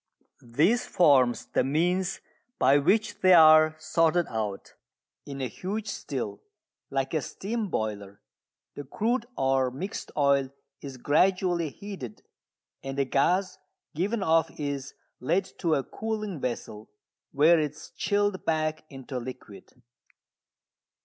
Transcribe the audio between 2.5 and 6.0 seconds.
by which they are sorted out. In a huge